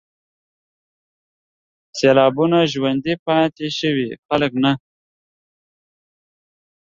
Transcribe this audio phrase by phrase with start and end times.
[1.97, 4.71] سېلابونو ژوندي پاتې شوي خلک نه